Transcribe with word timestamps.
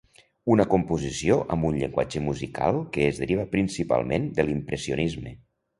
Una 0.53 0.63
composició 0.71 1.37
amb 1.57 1.67
un 1.69 1.77
llenguatge 1.81 2.23
musical 2.31 2.81
que 2.97 3.07
es 3.11 3.23
deriva 3.25 3.49
principalment 3.55 4.31
de 4.41 4.49
l'impressionisme. 4.51 5.39